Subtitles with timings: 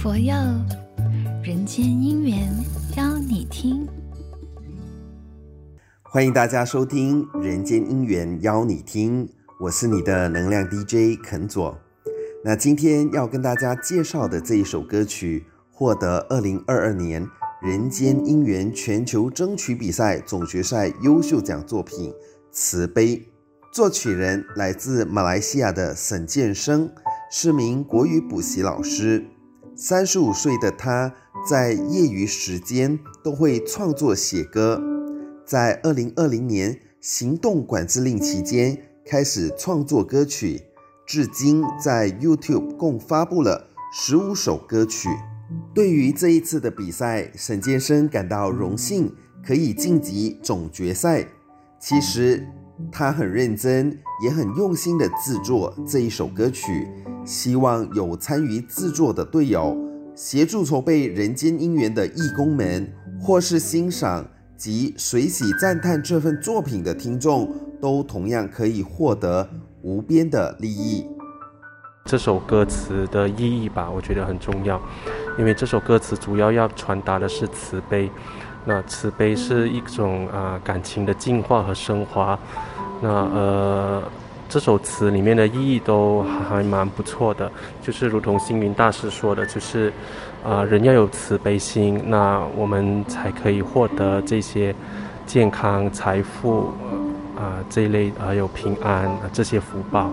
[0.00, 0.32] 佛佑，
[1.42, 2.48] 人间姻缘
[2.96, 3.84] 邀你听。
[6.02, 9.26] 欢迎大家收听《人间姻缘邀你听》，
[9.58, 11.76] 我是你的能量 DJ 肯佐。
[12.44, 17.28] 那今天要跟大家介绍的这一首歌曲，获得二零二二年
[17.60, 22.12] 人间姻缘全球争取比赛总决赛优秀奖作品
[22.52, 23.16] 《慈悲》，
[23.72, 26.88] 作曲人来自马来西亚的沈建生，
[27.32, 29.24] 是名国语补习老师。
[29.80, 31.14] 三十五岁的他，
[31.48, 34.82] 在业余时间都会创作写歌。
[35.46, 40.62] 在二零二零年行动管制令期间，开始创作歌曲，
[41.06, 45.08] 至今在 YouTube 共发布了十五首歌曲。
[45.72, 49.14] 对于这一次的比赛，沈建生感到荣幸，
[49.46, 51.24] 可以晋级总决赛。
[51.78, 52.44] 其实
[52.90, 56.88] 他很认真，也很用心地制作这一首歌曲，
[57.24, 59.76] 希望有参与制作的队友、
[60.14, 64.26] 协助筹备人间姻缘的义工们，或是欣赏。
[64.56, 67.48] 及随喜赞叹这份作品的听众，
[67.80, 69.48] 都同样可以获得
[69.82, 71.06] 无边的利益。
[72.04, 74.82] 这首歌词的意义吧，我觉得很重要，
[75.38, 78.10] 因为这首歌词主要要传达的是慈悲。
[78.68, 82.38] 那慈悲是一种啊、呃、感情的净化和升华。
[83.00, 84.02] 那呃。
[84.50, 87.52] 这首词里面的意义都还蛮不错的，
[87.82, 89.90] 就是如同星云大师说的，就是，
[90.42, 94.74] 啊、呃，人要有慈悲心，那我们才可以获得这些
[95.26, 96.68] 健康、财富，
[97.36, 100.10] 啊、呃，这一类还有平安、呃、这些福报。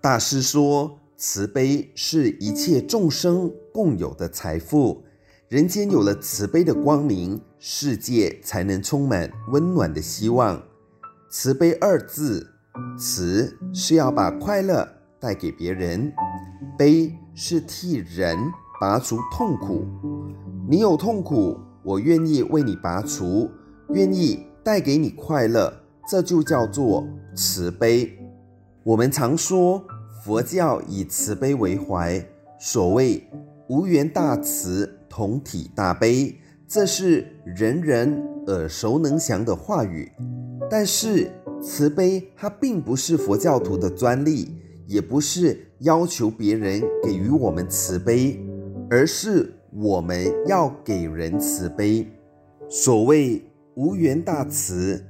[0.00, 5.04] 大师说，慈悲是一切众生共有的财富，
[5.50, 10.62] 人间有了慈悲的光明，世界才能充满温暖的希望。
[11.28, 12.46] 慈悲二字。
[12.96, 16.12] 慈是要把快乐带给别人，
[16.78, 18.38] 悲是替人
[18.80, 19.84] 拔除痛苦。
[20.68, 23.50] 你有痛苦，我愿意为你拔除，
[23.88, 27.04] 愿意带给你快乐，这就叫做
[27.34, 28.16] 慈悲。
[28.84, 29.84] 我们常说
[30.24, 32.24] 佛教以慈悲为怀，
[32.60, 33.28] 所谓
[33.68, 36.34] 无缘大慈，同体大悲，
[36.66, 40.10] 这是人人耳熟能详的话语，
[40.70, 41.30] 但是。
[41.62, 44.48] 慈悲，它并不是佛教徒的专利，
[44.86, 48.40] 也不是要求别人给予我们慈悲，
[48.88, 52.08] 而是我们要给人慈悲。
[52.70, 53.44] 所谓
[53.74, 55.04] 无缘大慈，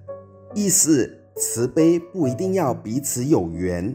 [0.53, 3.94] 意思慈悲不一定要彼此有缘，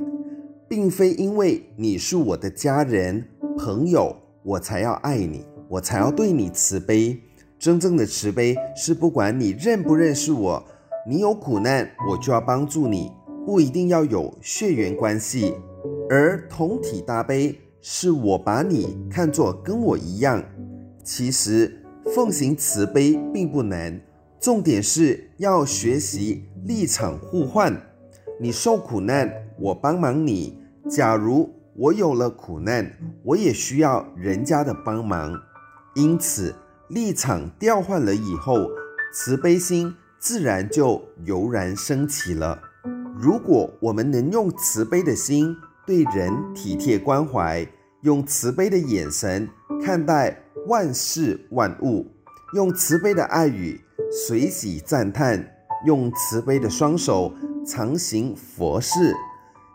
[0.70, 3.22] 并非因为你是我的家人、
[3.58, 7.22] 朋友，我才要爱你，我才要对你慈悲。
[7.58, 10.66] 真正的慈悲是不管你认不认识我。
[11.08, 13.12] 你有苦难，我就要帮助你，
[13.46, 15.56] 不一定要有血缘关系。
[16.10, 20.44] 而同体大悲，是我把你看作跟我一样。
[21.04, 21.84] 其实
[22.14, 24.02] 奉行慈悲并不难，
[24.40, 27.80] 重点是要学习立场互换。
[28.40, 30.60] 你受苦难，我帮忙你；
[30.90, 32.92] 假如我有了苦难，
[33.24, 35.40] 我也需要人家的帮忙。
[35.96, 36.54] 因此，
[36.90, 38.70] 立场调换了以后，
[39.14, 39.96] 慈悲心。
[40.18, 42.60] 自然就油然升起了。
[43.16, 47.64] 如果我们能用慈悲的心对人体贴关怀，
[48.02, 49.48] 用慈悲的眼神
[49.84, 50.36] 看待
[50.66, 52.08] 万事万物，
[52.56, 53.80] 用慈悲的爱语
[54.10, 55.48] 随喜赞叹，
[55.86, 57.32] 用慈悲的双手
[57.64, 59.14] 常行佛事，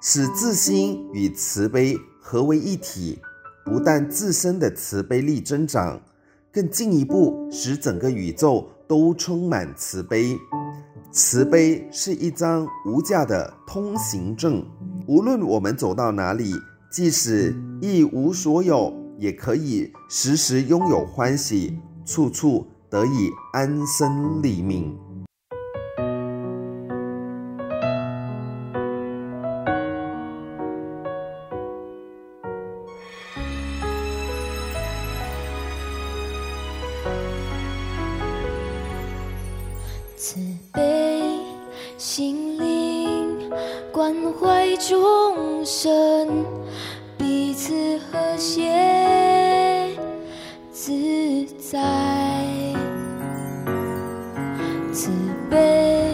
[0.02, 3.22] 使自心与慈悲合为一体，
[3.64, 6.00] 不但自身的慈悲力增长，
[6.52, 8.68] 更进一步使整个宇宙。
[8.90, 10.36] 都充满慈悲，
[11.12, 14.66] 慈悲是一张无价的通行证。
[15.06, 16.52] 无论我们走到哪里，
[16.90, 24.98] 即使一无所有，也可以时时拥有欢喜，处处得以安身立命。
[40.22, 40.38] 慈
[40.70, 41.22] 悲
[41.96, 43.50] 心灵，
[43.90, 46.44] 关怀众生，
[47.16, 47.72] 彼此
[48.12, 49.88] 和谐
[50.70, 50.92] 自
[51.56, 51.78] 在。
[54.92, 55.10] 慈
[55.48, 56.09] 悲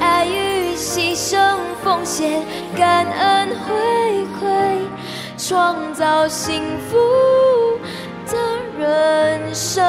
[0.00, 2.42] 爱与牺牲奉献，
[2.76, 3.74] 感恩回
[4.40, 4.46] 馈，
[5.36, 7.78] 创造幸福
[8.30, 8.36] 的
[8.78, 9.84] 人生。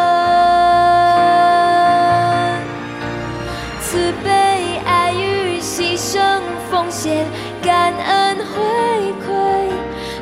[3.82, 7.26] 慈悲、爱与牺牲、奉献、
[7.62, 9.70] 感恩、回馈，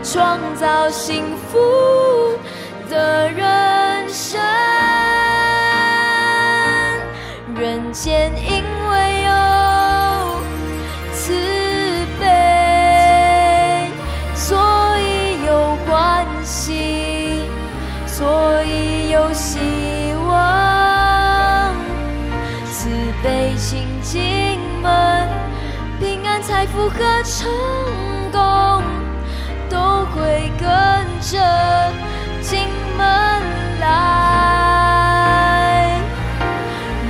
[0.04, 2.38] 创造幸福
[2.90, 4.40] 的人生。
[7.60, 8.32] 人间
[23.70, 25.28] 请进门，
[26.00, 27.52] 平安、财富和成
[28.32, 28.82] 功
[29.70, 30.66] 都会跟
[31.20, 31.38] 着
[32.42, 33.06] 进门
[33.82, 33.86] 来。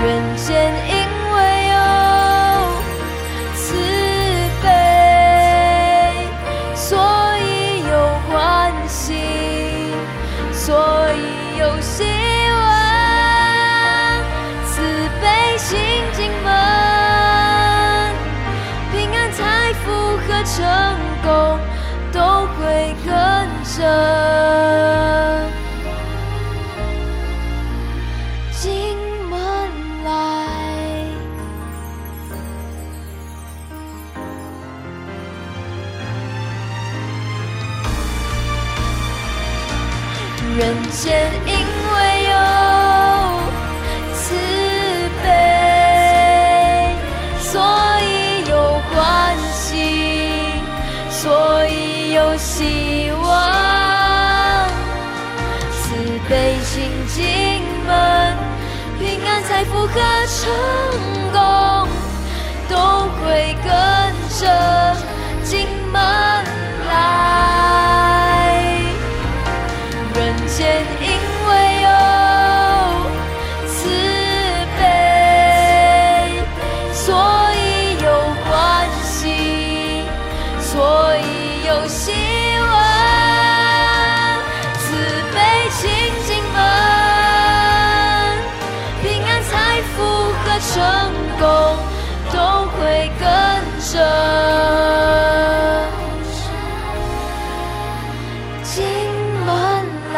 [0.01, 0.96] 人间一
[23.77, 23.83] 着
[28.51, 28.97] 进
[29.29, 29.37] 门
[30.03, 30.09] 来，
[40.57, 40.59] 人
[40.89, 41.51] 间因
[41.93, 42.33] 为有
[44.15, 44.17] 慈
[45.23, 45.25] 悲，
[47.39, 47.53] 所
[48.01, 48.05] 以
[48.49, 48.51] 有
[48.89, 48.95] 欢
[49.53, 49.61] 喜。
[51.09, 51.25] 所
[51.67, 52.96] 以有希
[59.69, 61.16] 复合、成
[91.39, 91.45] 共
[92.33, 92.37] 都
[92.71, 93.27] 会跟
[93.79, 93.93] 着，
[98.63, 98.75] 进
[99.45, 99.49] 门
[100.13, 100.17] 来，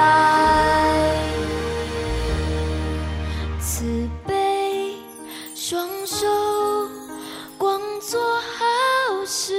[3.60, 3.84] 慈
[4.26, 4.32] 悲
[5.56, 6.26] 双手，
[7.58, 9.59] 光做好事。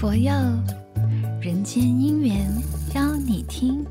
[0.00, 0.32] 佛佑
[1.42, 2.50] 人间姻缘
[2.94, 3.84] 邀你听。